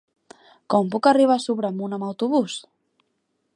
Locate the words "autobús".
2.09-2.59